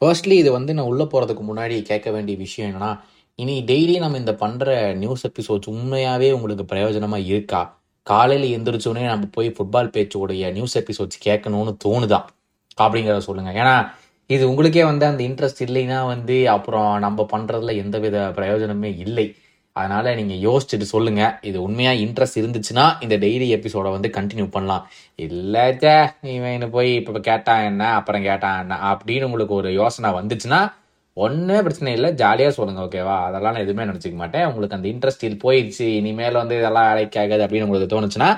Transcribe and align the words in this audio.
Firstly 0.00 0.36
இது 0.36 0.50
வந்து 0.52 0.74
நான் 0.74 0.86
உள்ளே 0.86 1.04
போகிறதுக்கு 1.04 1.44
முன்னாடி 1.50 1.82
கேட்க 1.82 2.10
வேண்டிய 2.10 2.36
விஷயம் 2.38 2.68
என்னன்னா 2.70 2.90
இனி 3.38 3.54
டெய்லி 3.66 3.98
நம்ம 3.98 4.16
இந்த 4.16 4.32
பண்ணுற 4.40 4.68
நியூஸ் 4.94 5.24
எபிசோட்ஸ் 5.26 5.68
உண்மையாகவே 5.68 6.28
உங்களுக்கு 6.32 6.64
பிரயோஜனமாக 6.74 7.26
இருக்கா? 7.26 7.60
காலையில் 8.02 8.46
எந்திரிச்சோடனே 8.56 9.04
நம்ம 9.04 9.26
போய் 9.32 9.48
ஃபுட்பால் 9.56 9.90
பேச்சோடைய 9.94 10.52
நியூஸ் 10.52 10.76
எபிசோட்ஸ் 10.78 11.18
கேட்கணும்னு 11.24 11.72
தோணுதா? 11.84 12.20
அப்படிங்கிறத 12.78 13.18
சொல்லுங்கள் 13.18 13.54
ஏன்னா 13.54 13.74
இது 14.26 14.48
உங்களுக்கே 14.48 14.84
வந்து 14.84 15.06
அந்த 15.06 15.22
இன்ட்ரெஸ்ட் 15.24 15.62
இல்லைன்னா 15.66 16.06
வந்து 16.06 16.48
அப்புறம் 16.48 16.98
நம்ம 16.98 17.26
பண்ணுறதுல 17.32 17.74
எந்தவித 17.76 18.32
பிரயோஜனமே 18.36 18.90
இல்லை. 18.98 19.26
அதனால் 19.78 20.08
நீங்கள் 20.20 20.42
யோசிச்சுட்டு 20.46 20.86
சொல்லுங்கள் 20.92 21.34
இது 21.48 21.58
உண்மையாக 21.66 22.02
இன்ட்ரெஸ்ட் 22.04 22.40
இருந்துச்சுன்னா 22.42 22.84
இந்த 23.04 23.16
டெய்லி 23.24 23.46
எபிசோடை 23.56 23.92
வந்து 23.96 24.10
கண்டினியூ 24.16 24.46
பண்ணலாம். 24.56 24.84
இல்லச்சே 25.26 25.94
இவன் 26.36 26.66
போய் 26.76 26.90
இப்போ 27.00 27.20
கேட்டான் 27.30 27.64
என்ன 27.70 27.84
அப்புறம் 28.00 28.26
கேட்டான் 28.28 28.58
என்ன 28.64 28.80
அப்படின்னு 28.92 29.28
உங்களுக்கு 29.30 29.56
ஒரு 29.60 29.72
யோசனை 29.80 30.10
வந்துச்சுன்னா 30.20 30.60
ஒன்றும் 31.16 31.64
பிரச்சனை 31.66 31.92
இல்லை. 31.98 32.10
ஜாலியாக 32.20 32.52
சொல்லுங்கள் 32.58 32.84
ஓகேவா 32.86 33.16
அதெல்லாம் 33.28 33.54
நான் 33.54 33.64
எதுவுமே 33.66 33.88
நினச்சிக்க 33.90 34.18
மாட்டேன். 34.20 34.46
உங்களுக்கு 34.50 34.76
அந்த 34.78 34.88
இன்ட்ரெஸ்ட் 34.92 35.26
இது 35.28 35.36
போயிடுச்சு 35.46 35.86
இனிமேல் 36.00 36.40
வந்து 36.42 36.58
இதெல்லாம் 36.60 36.90
அழைக்காது 36.92 37.44
அப்படின்னு 37.46 37.66
உங்களுக்கு 37.68 37.92
தோணுச்சுன்னா 37.94 38.30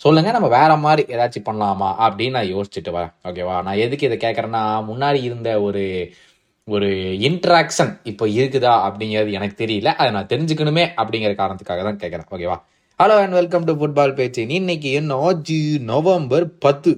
சொல்லுங்கள் 0.00 0.36
நம்ம 0.36 0.48
வேற 0.58 0.72
மாதிரி 0.82 1.02
ஏதாச்சும் 1.14 1.46
பண்ணலாமா 1.46 1.88
அப்படின்னு 2.04 2.36
நான் 2.36 2.52
யோசிச்சுட்டு 2.52 2.90
வரேன் 2.96 3.12
ஓகேவா 3.28 3.56
நான் 3.66 3.80
எதுக்கு 3.84 4.08
இதை 4.08 4.16
கேட்குறேன்னா 4.24 4.60
முன்னாடி 4.90 5.20
இருந்த 5.28 5.48
ஒரு 5.60 5.82
ஒரு 6.74 6.88
இன்ட்ராக்ஷன் 7.26 7.92
இப்போ 8.10 8.24
இருக்குதா 8.26 8.72
அப்படிங்கிறது 8.86 9.30
எனக்கு 9.36 9.64
தெரியல. 9.64 9.84
அதை 9.84 10.10
நான் 10.12 10.26
தெரிஞ்சுக்கணுமே 10.32 10.82
அப்படிங்கிற 11.00 11.30
காரணத்துக்காக 11.38 11.82
தான் 11.86 12.00
கேட்குறேன் 12.02 12.30
ஓகேவா 12.34 12.56
hello 13.02 13.14
and 13.22 13.36
welcome 13.38 13.64
to 13.64 13.72
football 13.80 14.14
பேச்சு 14.14 14.48
இன்னைக்கு 14.48 14.90
என்ன? 14.90 15.32
நவம்பர் 15.90 16.46
பத்து. 16.58 16.92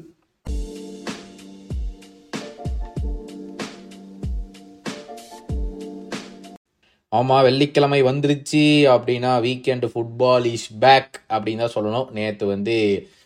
ஆமாம் 7.09 7.42
வெள்ளிக்கிழமை 7.42 8.03
வந்துருச்சு 8.03 8.64
அப்படின்னா 8.94 9.33
வீக்கெண்டு 9.47 9.91
ஃபுட்பால் 9.94 10.44
இஸ் 10.44 10.69
பேக் 10.78 11.20
அப்படின்னு 11.28 11.62
தான் 11.64 11.77
சொல்லணும். 11.77 12.11
நேற்று 12.11 12.47
வந்து 12.47 12.77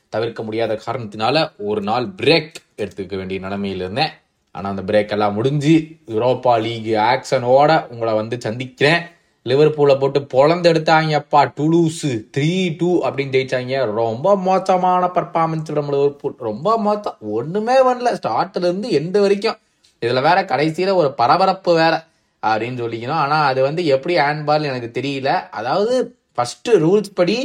தவிர்க்க 0.08 0.42
முடியாத 0.42 0.80
காரணத்தினால 0.86 1.50
ஒரு 1.70 1.80
நாள் 1.80 2.06
பிரேக் 2.22 2.54
எடுத்துக்க 2.78 3.16
வேண்டிய 3.16 3.40
நிலைமையில் 3.40 3.80
இருந்தேன். 3.80 4.12
ஆனால் 4.54 4.72
அந்த 4.74 4.84
பிரேக் 4.90 5.12
எல்லாம் 5.16 5.36
முடிஞ்சு 5.38 5.74
யூரோப்பா 6.14 6.54
லீக் 6.66 6.90
ஆக்ஷனோட 7.10 7.70
உங்களை 7.92 8.12
வந்து 8.20 8.36
சந்திக்கிறேன். 8.46 9.02
லிவர்பூலை 9.50 9.94
போட்டு 10.02 10.20
பொழந்து 10.34 10.68
எடுத்தாங்கப்பா 10.72 11.40
டுலூஸு 11.56 12.10
த்ரீ 12.36 12.50
டூ 12.80 12.90
அப்படின்னு 13.06 13.34
ஜெயிச்சாங்க. 13.36 13.78
ரொம்ப 14.00 14.36
மோசமான 14.46 15.10
பர்ஃபார்மன்ஸ் 15.16 15.76
நம்ம 15.78 15.92
லிவர்பூல் 15.96 16.36
ரொம்ப 16.48 16.76
மோசம். 16.86 17.16
ஒன்றுமே 17.38 17.76
வரல 17.88 18.12
ஸ்டார்ட்லேருந்து 18.20 18.90
இருந்து 18.98 19.20
வரைக்கும். 19.24 19.58
இதில் 20.02 20.26
வேற 20.28 20.38
கடைசியில் 20.52 20.98
ஒரு 21.00 21.10
பரபரப்பு 21.20 21.74
வேற 21.74 21.94
அப்படின்னு 22.42 22.82
சொல்லிக்கணும். 22.84 23.20
ஆனால் 23.24 23.48
அது 23.50 23.60
வந்து 23.68 23.82
எப்படி 23.94 24.16
ஹேண்ட்பால் 24.18 24.68
எனக்கு 24.70 24.90
தெரியல. 25.00 25.30
அதாவது 25.58 25.94
ஃபஸ்ட்டு 26.36 26.78
ரூல்ஸ் 26.84 27.14
படி 27.20 27.38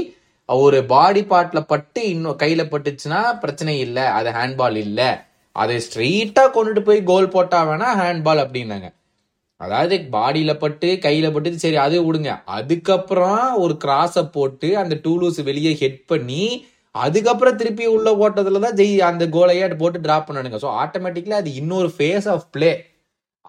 ஒரு 0.50 0.78
பாடி 0.94 1.22
பார்ட்டில் 1.32 1.70
பட்டு 1.73 2.02
இன்னும் 2.10 2.40
கையில் 2.44 2.72
பட்டுச்சுன்னா 2.72 3.20
பிரச்சனை 3.40 3.73
இல்லை. 3.80 4.06
அது 4.20 4.30
ஹேண்ட்பால் 4.38 4.80
இல்லை. 4.86 5.10
அதை 5.62 5.76
ஸ்ட்ரெயிட்டாக 5.86 6.54
கொண்டுட்டு 6.56 6.82
போய் 6.88 7.02
கோல் 7.12 7.34
போட்டா 7.36 7.60
வேணா 7.70 7.90
ஹேண்ட்பால் 8.02 8.44
அப்படின்னாங்க. 8.46 8.88
அதாவது 9.62 9.96
பாடியில் 10.16 10.60
பட்டு 10.64 10.90
கையில் 11.06 11.34
பட்டு 11.36 11.64
சரி 11.64 11.78
அது 11.86 11.98
விடுங்க. 12.08 12.32
அதுக்கப்புறம் 12.58 13.46
ஒரு 13.64 13.74
கிராஸை 13.84 14.24
போட்டு 14.36 14.70
அந்த 14.82 14.96
டூலூஸ் 15.06 15.40
வெளியே 15.50 15.72
ஹெட் 15.82 16.02
பண்ணி 16.12 16.44
அதுக்கப்புறம் 16.96 17.58
திருப்பி 17.62 17.86
உள்ள 17.96 18.10
ஓட்டத்தில் 18.26 18.64
தான் 18.66 18.78
ஜெய் 18.80 18.96
அந்த 19.10 19.24
கோலையே 19.36 19.66
போட்டு 19.82 20.00
ட்ராப் 20.06 20.28
பண்ணணுங்க 20.28 20.60
ஸோ 20.64 20.70
ஆட்டோமேட்டிக்லி 20.84 21.36
அது 21.42 21.50
இன்னொரு 21.62 21.90
ஃபேஸ் 21.96 22.28
ஆஃப் 22.34 22.48
பிளே 22.56 22.72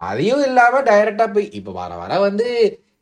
அதையும் 0.09 0.45
இல்லாமல் 0.49 0.87
டைரெக்டாக 0.91 1.29
போய் 1.37 1.47
இப்போ 1.59 1.73
வர 1.81 1.93
வர 2.03 2.13
வந்து 2.27 2.47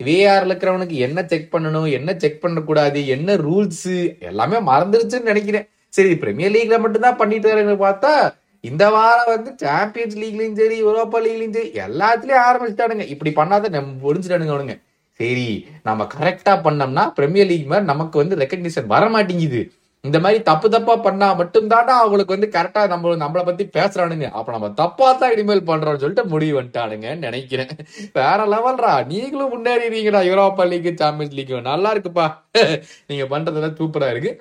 விஆர்ல 0.07 0.51
இருக்கிறவனுக்கு 0.53 0.97
என்ன 1.07 1.19
செக் 1.33 1.53
பண்ணணும் 1.55 1.89
என்ன 1.99 2.11
செக் 2.23 2.43
பண்ணக்கூடாது 2.45 3.01
என்ன 3.15 3.37
ரூல்ஸு 3.47 3.97
எல்லாமே 4.31 4.59
மறந்துருச்சுன்னு 4.71 5.31
நினைக்கிறேன். 5.33 5.67
சரி 5.97 6.13
பிரீமியர் 6.23 6.55
லீக்ல 6.57 6.77
மட்டும்தான் 6.85 7.21
பண்ணிட்டு 7.23 7.51
வரேன்னு 7.53 7.77
பார்த்தா 7.87 8.13
இந்த 8.61 8.91
வாரம் 8.91 9.33
வந்து 9.35 9.51
சாம்பியன்ஸ் 9.57 10.17
லீக்லயும் 10.17 10.57
சரி 10.61 10.85
யூரோப்பா 10.85 11.19
லீக்லயும் 11.27 11.57
சரி 11.59 11.71
எல்லாத்துலயும் 11.87 12.45
ஆரம்பிச்சுட்டானுங்க. 12.49 13.07
இப்படி 13.09 13.33
பண்ணாத 13.41 13.69
நம்ம 13.69 13.91
முடிஞ்சுட்டானுங்க 14.05 14.55
அவனுங்க. 14.57 14.77
சரி 15.21 15.67
நம்ம 15.83 16.07
கரெக்டா 16.15 16.53
பண்ணோம்னா 16.67 17.05
பிரீமியர் 17.15 17.47
லீக் 17.47 17.67
மாதிரி 17.67 17.87
நமக்கு 17.87 18.19
வந்து 18.19 18.37
ரெக்கக்னிஷன் 18.37 18.87
வர 18.87 19.09
மாட்டேங்குது 19.09 19.71
இந்த 20.05 20.19
மாதிரி 20.21 20.43
தப்பு 20.43 20.71
தப்பா 20.71 20.97
பண்ணா 20.97 21.39
மட்டும்தான்டா 21.39 21.95
அவங்களுக்கு 22.01 22.35
வந்து 22.37 22.49
கரெக்டா 22.59 22.89
நம்ம 22.89 23.15
நம்மளை 23.15 23.45
பத்தி 23.45 23.65
பேசுறானுங்க. 23.65 24.31
அப்ப 24.31 24.53
நம்ம 24.53 24.71
தப்பா 24.71 25.13
தான் 25.13 25.33
இனிமேல் 25.33 25.63
பண்றோம்னு 25.67 26.03
சொல்லிட்டு 26.03 26.25
முடிவு 26.25 26.63
வந்துட்டானுங்கன்னு 26.63 27.17
நினைக்கிறேன். 27.17 27.73
வேற 28.13 28.47
லெவல்ரா. 28.47 29.07
நீங்களும் 29.07 29.53
முன்னேறிடுவீங்கடா 29.55 30.21
யூரோப்பா 30.31 30.67
லீக் 30.69 30.97
சாம்பியன்ஸ் 30.97 31.35
லீக் 31.35 31.53
நல்லா 31.61 31.95
இருக்குப்பா. 31.95 32.27
நீங்க 33.09 33.39
பண்றதெல்லாம் 33.39 33.79
சூப்பரா 33.81 34.11
இருக்கு. 34.11 34.33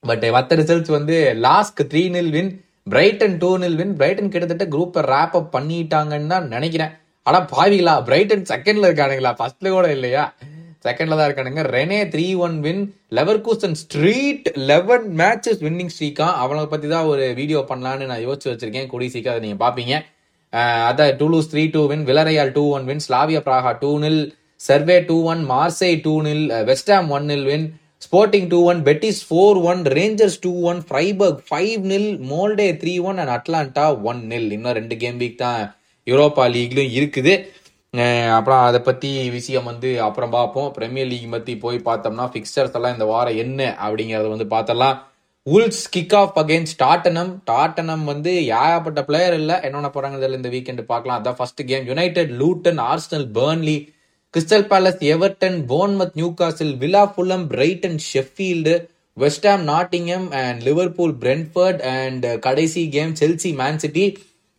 பட் 0.00 0.24
மற்ற 0.30 0.56
ரிசல்ட்ஸ் 0.56 0.90
வந்து 0.90 1.34
last 1.46 1.80
three 1.94 2.02
nil 2.16 2.30
win 2.30 2.52
Brighton 2.92 3.34
two 3.42 3.50
nil 3.62 3.76
win 3.80 3.94
Brighton 3.98 4.30
கிட்டத்தட்ட 4.32 4.64
குரூப்பை 4.74 5.00
ரேப் 5.12 5.34
அப் 5.38 5.52
பண்ணிட்டாங்கன்னு 5.56 6.32
தான் 6.34 6.46
நினைக்கிறேன். 6.54 6.92
ஆனால் 7.26 7.46
பாவிங்களா? 7.52 7.94
பிரைட்டன் 8.08 8.44
செகண்ட்ல 8.50 8.88
இருக்கானுங்களா? 8.88 9.32
ஃபர்ஸ்ட்ல 9.38 9.70
கூட 9.74 9.88
இல்லையா? 9.96 10.24
செகண்ட்ல 10.86 11.16
தான் 11.18 11.28
இருக்கானுங்க. 11.28 11.62
Rennes 11.74 12.00
three 12.12 12.26
one 12.46 12.56
win 12.66 12.82
Leverkusen 13.46 13.76
straight 13.82 14.48
eleven 14.70 15.06
matches 15.20 15.60
winning 15.66 15.92
ஸ்ட்ரீக்கா 15.94 16.28
அவனை 16.42 16.62
பத்தி 16.72 16.88
தான் 16.94 17.08
ஒரு 17.12 17.26
வீடியோ 17.40 17.60
பண்ணலான்னு 17.70 18.10
நான் 18.12 18.24
யோசிச்சு 18.26 18.50
வச்சிருக்கேன். 18.52 18.88
கூடி 18.92 19.08
சீக்கிரம் 19.14 19.34
அதை 19.34 19.44
நீங்க 19.46 19.60
பாப்பீங்க. 19.64 19.96
அதான் 20.90 21.12
Toulouse 21.20 21.50
three 21.52 21.64
two 21.74 21.82
win 21.90 22.06
Villarreal 22.10 22.54
two 22.58 22.64
one 22.76 22.86
win 22.90 23.04
Slavia 23.06 23.42
Prague 23.48 23.72
two 23.82 23.90
nil 24.04 24.22
Servette 24.68 24.96
two 25.10 25.18
one 25.32 25.42
Marseille 25.52 25.90
two 26.06 26.14
nil 26.26 26.46
West Ham 26.70 27.10
one 27.16 27.28
nil 27.32 27.46
win 27.50 27.66
Sporting 28.06 28.48
two 28.52 28.58
one 28.70 28.80
Betis 28.88 29.22
four 29.28 29.58
one 29.70 29.80
Rangers 29.98 30.38
two 30.44 30.52
one 30.70 30.80
Freiburg 30.88 31.40
five 31.48 31.82
nil 31.92 32.10
Molde 32.30 32.68
three 32.82 32.94
one 33.08 33.20
and 33.22 33.34
Atalanta 33.36 33.86
one 34.10 34.20
nil 34.32 34.50
இன்னும் 34.56 34.76
ரெண்டு 34.80 34.96
game 35.02 35.18
week 35.22 35.42
தான் 35.44 35.60
Europa 36.06 36.46
லீக்லையும் 36.56 36.96
இருக்குது. 36.98 37.34
அப்புறம் 38.38 38.62
அதை 38.66 38.80
பற்றி 38.88 39.08
விஷயம் 39.36 39.68
வந்து 39.70 39.90
அப்புறம் 40.06 40.34
பார்ப்போம். 40.38 40.68
பிரீமியர் 40.76 41.08
லீக் 41.12 41.34
பற்றி 41.36 41.52
போய் 41.64 41.78
பார்த்தோம்னா 41.88 42.26
ஃபிக்சர்ஸ் 42.32 42.76
எல்லாம் 42.78 42.94
இந்த 42.96 43.06
வாரம் 43.12 43.40
என்ன 43.44 43.60
அப்படிங்கிறத 43.84 44.28
வந்து 44.34 44.48
பார்த்தலாம் 44.56 44.98
Wolves 45.46 45.84
kick 45.94 46.14
off 46.20 46.36
against 46.42 46.78
Tottenham 46.84 47.32
Tottenham 47.50 48.04
வந்து 48.12 48.32
ஏகப்பட்ட 48.60 49.00
பிளேயர் 49.08 49.36
இல்லை. 49.42 49.56
என்னென்ன 49.66 49.90
போறாங்க 49.94 50.34
இந்த 50.40 50.50
வீக்கெண்டு 50.54 50.84
பார்க்கலாம். 50.92 51.18
அதான் 51.20 51.38
first 51.38 51.62
game 51.70 51.88
United 51.92 52.32
Luton 52.42 52.80
Arsenal 52.90 53.26
Burnley 53.38 53.78
Crystal 54.34 54.66
Palace 54.70 55.00
Everton 55.12 55.56
Bournemouth 55.70 56.12
Newcastle 56.34 56.74
Villa 56.78 57.00
Fulham 57.14 57.46
Brighton 57.52 57.96
Sheffield 58.10 58.74
West Ham 59.16 59.62
Nottingham 59.70 60.26
and 60.40 60.60
Liverpool 60.62 61.14
Brentford 61.22 61.80
and 61.94 62.26
கடைசி 62.40 62.82
கேம் 62.88 63.14
செல்சி 63.20 63.50
மேன் 63.54 63.78
சிட்டி 63.78 64.04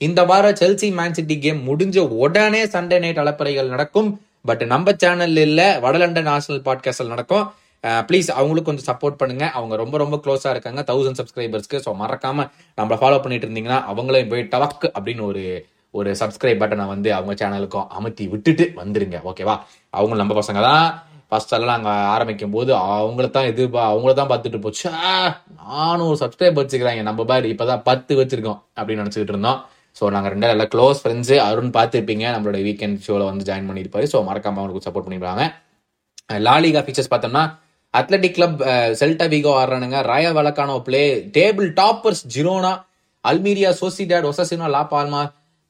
இந்த 0.01 0.25
வாரம் 0.25 0.59
செல்சி 0.61 0.89
மேன் 0.93 1.13
சிட்டி 1.13 1.37
கேம் 1.39 1.61
முடிஞ்ச 1.69 2.03
உடனே 2.23 2.61
Sunday 2.65 2.99
night 2.99 3.23
அலப்பறைகள் 3.23 3.67
நடக்கும். 3.67 4.09
But 4.45 4.63
நம்ம 4.65 4.95
channel 5.03 5.41
இல்லை 5.47 5.69
வடலண்டன் 5.85 6.29
national 6.31 6.63
பாட்காஸ்டில் 6.67 7.13
நடக்கும். 7.15 7.45
Uh, 7.83 8.01
please 8.07 8.27
அவங்களுக்கு 8.31 8.69
கொஞ்சம் 8.69 8.89
சப்போர்ட் 8.91 9.19
பண்ணுங்க. 9.21 9.45
அவங்க 9.49 9.75
ரொம்ப 9.75 9.95
ரொம்ப 9.97 10.17
க்ளோஸாக 10.25 10.55
இருக்காங்க. 10.55 10.81
தௌசண்ட் 10.81 11.19
சப்ஸ்கிரைபர்ஸ்க்கு 11.21 11.79
ஸோ 11.85 11.93
மறக்காம 12.01 12.49
நம்மளை 12.77 12.97
ஃபாலோ 13.01 13.19
பண்ணிட்டு 13.21 13.47
இருந்தீங்கன்னா 13.47 13.79
அவங்களையும் 13.91 14.31
போய் 14.33 14.49
டவக் 14.55 14.85
அப்படின்னு 14.97 15.23
ஒரு 15.31 15.43
ஒரு 15.94 16.09
சப்ஸ்கிரைப் 16.22 16.62
பட்டனை 16.62 16.85
வந்து 16.94 17.09
அவங்க 17.18 17.34
சேனலுக்கும் 17.41 17.88
அமர்த்தி 17.97 18.25
விட்டுட்டு 18.34 18.66
வந்துருங்க 18.81 19.18
ஓகேவா 19.29 19.56
அவங்க 19.94 20.16
நம்ம 20.22 20.35
பசங்க 20.40 20.62
தான் 20.68 20.85
ஃபர்ஸ்ட் 21.31 21.53
எல்லாம் 21.56 21.74
நாங்கள் 21.74 22.07
ஆரம்பிக்கும் 22.13 22.56
போது 22.56 22.72
அவங்கள 22.94 23.25
தான் 23.35 23.50
இது 23.52 23.63
அவங்கள 23.90 24.13
தான் 24.19 24.31
பார்த்துட்டு 24.31 24.59
போச்சு. 24.63 24.88
நானும் 25.62 26.07
ஒரு 26.12 26.18
சப்ஸ்கிரைப் 26.24 26.57
வச்சுக்கிறாங்க 26.59 27.03
நம்ம 27.09 27.25
பாரு 27.29 27.52
இப்போதான் 27.53 27.84
பத்து 27.90 28.13
வச்சிருக்கோம் 28.19 28.59
அப்படின்னு 28.78 29.03
நினச்சிக்கிட்டு 29.03 29.35
இருந்தோம். 29.35 29.59
ஸோ 29.97 30.09
நாங்கள் 30.16 30.34
ரெண்டு 30.34 30.53
எல்லாம் 30.56 30.72
க்ளோஸ் 30.74 31.02
ஃப்ரெண்ட்ஸு 31.03 31.38
அருண் 31.47 31.72
பார்த்துருப்பீங்க 31.78 32.25
நம்மளோட 32.35 32.59
வீக்கெண்ட் 32.67 32.99
ஷோவில் 33.05 33.29
வந்து 33.29 33.47
ஜாயின் 33.49 33.70
பண்ணியிருப்பாரு. 33.70 34.05
ஸோ 34.14 34.20
மறக்காம 34.29 34.59
அவங்களுக்கு 34.61 34.87
சப்போர்ட் 34.87 35.08
பண்ணிடுவாங்க 35.08 35.46
லாலிகா 36.47 36.82
ஃபீச்சர்ஸ் 36.85 37.11
பார்த்தோம்னா 37.14 37.44
Athletic 37.94 38.37
Club 38.37 38.59
Celta 38.99 39.26
Vigo 39.34 39.53
ஆடுறானுங்க 39.61 39.99
Rayo 40.11 40.29
Vallecano 40.37 40.76
play 40.87 41.02
table 41.37 41.70
toppers 41.79 42.23
Girona 42.35 42.72
Almeria 43.26 43.72
Sociedad 43.82 44.28
Osasuna 44.29 44.67
Las 44.76 44.84
Palmas 44.94 45.22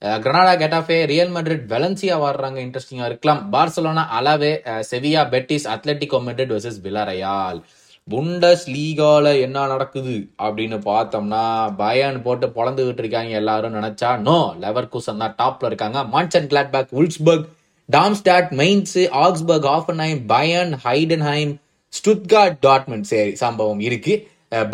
Granada 0.02 0.54
Getafe 0.62 0.96
Real 1.12 1.34
Madrid 1.34 1.66
Valencia 1.74 2.16
வாடுறாங்க. 2.22 2.58
இன்ட்ரெஸ்டிங்கா 2.66 3.08
இருக்கலாம். 3.10 3.42
Barcelona 3.54 4.04
Alaves 4.20 4.52
Sevilla 4.92 5.24
Betis 5.34 5.68
Atletico 5.74 6.20
Madrid 6.28 6.54
versus 6.56 6.80
Villarreal 6.86 7.60
Bundes 8.08 8.64
லீகால 8.76 9.26
என்ன 9.46 9.66
நடக்குது 9.72 10.16
அப்படின்னு 10.46 10.78
பார்த்தோம்னா 10.88 11.44
பயன் 11.82 12.18
போட்டு 12.24 12.48
பொழந்துகிட்டு 12.56 13.04
இருக்காங்க 13.04 13.34
எல்லாரும் 13.42 13.78
நினைச்சா 13.80 14.10
நோ 14.28 14.38
லெவர் 14.64 14.92
கூசன் 14.94 15.22
தான் 15.24 15.36
டாப்ல 15.42 15.70
இருக்காங்க. 15.72 16.00
Monchengladbach 16.54 16.96
Wolfsburg 17.02 17.46
Darmstadt 17.90 18.52
Mainz 18.62 19.00
Augsburg 19.26 19.68
Hoffenheim 19.78 20.22
Bayern 20.34 20.74
Heidenheim 20.88 21.54
Stuttgart 21.94 22.60
Dortmund 22.68 23.10
சரி 23.14 23.36
சம்பவம் 23.36 23.82
இருக்கு. 23.90 24.14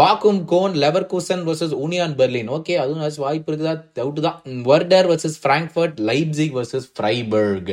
Bochum 0.01 0.39
Köln 0.51 0.75
Leverkusen 1.11 1.43
versus 1.47 1.73
Union 1.85 2.15
Berlin. 2.19 2.49
Okay 2.57 2.75
அதுவும் 2.83 3.03
வாய்ப்பு 3.25 3.51
இருக்குதா? 3.51 3.75
டவுட் 3.97 4.21
தான். 4.27 4.39
Werder 4.69 5.07
versus 5.11 5.37
Frankfurt 5.43 5.99
Leipzig 6.09 6.55
versus 6.59 6.87
Freiburg 6.95 7.71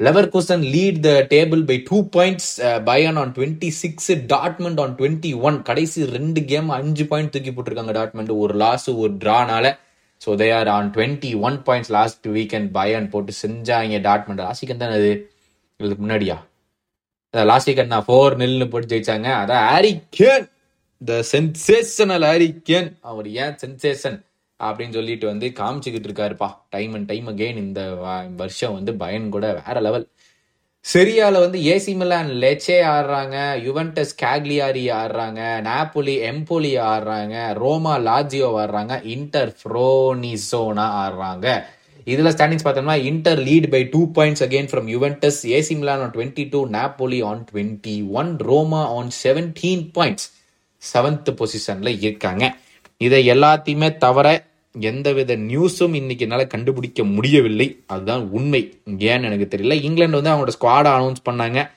Leverkusen 0.34 0.64
lead 0.74 0.98
the 1.06 1.12
table 1.32 1.62
by 1.70 1.76
two 1.88 1.96
points 2.16 2.50
Bayern 2.88 3.16
on 3.22 3.32
twenty 3.36 3.70
six 3.78 4.10
Dortmund 4.34 4.80
on 4.82 4.92
twenty 4.98 5.30
one 5.48 5.56
கடைசி 5.68 6.04
ரெண்டு 6.16 6.40
game 6.50 6.68
அஞ்சு 6.76 7.06
பாயிண்ட் 7.12 7.32
தூக்கி 7.36 7.52
போட்டிருக்காங்க 7.54 7.94
Dortmund 7.98 8.30
ஒரு 8.42 8.54
லாஸ் 8.62 8.86
ஒரு 9.02 9.12
ட்ரானால 9.24 9.72
so 10.20 10.36
they 10.42 10.48
are 10.58 10.70
on 10.76 10.92
twenty 10.96 11.30
one 11.48 11.56
points 11.66 11.92
last 11.96 12.28
weekend 12.36 12.68
Bayern 12.78 13.08
போட்டு 13.14 13.34
செஞ்சாங்க 13.42 14.00
Dortmund 14.06 14.44
last 14.46 14.62
weekend 14.62 14.84
தானே 14.84 14.96
அது? 15.00 15.10
இதுக்கு 15.80 16.02
முன்னாடியா? 16.04 16.36
லாஸ்ட் 17.34 17.68
வீக்கெண்ட் 17.70 17.94
நான் 17.94 18.06
ஃபோர் 18.08 18.38
நில்னு 18.42 18.70
போட்டு 18.74 18.92
ஜெயிச்சாங்க. 18.92 19.28
அதான் 19.42 19.66
Harry 19.70 19.92
Kane 20.18 20.46
the 21.02 21.22
sensational 21.32 22.24
Harry 22.24 22.62
Kane 22.68 22.88
அவர் 23.00 23.28
ஏன் 23.36 23.56
சென்சேஷன் 23.64 24.18
அப்படின்னு 24.60 24.92
சொல்லிட்டு 24.92 25.26
வந்து 25.26 25.52
காமிச்சுக்கிட்டு 25.54 26.08
இருக்காருப்பா. 26.08 26.48
டைம் 26.70 26.94
அண்ட் 26.94 27.06
டைம் 27.06 27.28
அகெயின் 27.28 27.56
இந்த 27.56 27.80
வ- 28.04 28.34
வருஷம் 28.36 28.72
வந்து 28.72 28.94
பயன் 28.94 29.28
கூட 29.28 29.62
வேற 29.66 29.80
லெவல் 29.80 30.06
செரியால 30.84 31.38
வந்து 31.38 31.58
ஏசி 31.64 31.96
மிலான் 31.96 32.28
லெச்சே 32.42 32.76
ஆடுறாங்க 32.88 33.36
யுவென்டஸ் 33.64 34.12
கேக்லியாரி 34.22 34.84
ஆடுறாங்க 34.92 35.40
நாப்போலி 35.64 36.14
எம்போலி 36.28 36.72
ஆடுறாங்க 36.86 37.34
ரோமா 37.58 37.94
லாஜியோ 38.06 38.48
ஆடுறாங்க 38.58 39.04
இன்டர் 39.06 39.56
ஃப்ரோனிசோனா 39.58 40.86
ஆடுறாங்க. 41.02 41.46
இதுல 42.06 42.28
ஸ்டாண்டிங்ஸ் 42.28 42.64
பார்த்தோம்னா 42.64 43.02
Inter 43.02 43.38
lead 43.38 43.70
by 43.70 43.82
two 43.90 44.12
points 44.12 44.44
again 44.44 44.70
from 44.70 44.88
Juventus 44.88 45.40
AC 45.50 45.76
Milan 45.78 46.00
on 46.00 46.10
twenty 46.10 46.48
two 46.50 46.66
Napoli 46.68 47.24
on 47.24 47.46
twenty 47.52 48.08
one 48.12 48.36
Roma 48.48 48.82
on 48.96 49.10
seventeen 49.24 49.90
points 49.94 50.28
seventh 50.92 51.36
பொசிஷன்ல 51.38 51.98
இருக்காங்க. 52.00 52.56
இதை 52.96 53.30
எல்லாத்தையுமே 53.30 53.96
தவிர 53.96 54.46
எந்தவித 54.80 55.36
நியூஸும் 55.36 55.94
இன்னைக்கு 55.94 56.24
என்னால் 56.28 56.46
கண்டுபிடிக்க 56.46 57.04
முடியவில்லை. 57.04 57.82
அதுதான் 57.86 58.28
உண்மை. 58.28 58.80
ஏன்னு 58.86 59.22
எனக்கு 59.22 59.56
தெரியல. 59.56 59.72
இங்கிலாந்து 59.82 60.22
வந்து 60.22 60.30
அவங்களோட 60.30 60.48
ஸ்குவாடை 60.48 60.90
அனௌன்ஸ் 60.98 61.24
பண்ணாங்க. 61.30 61.70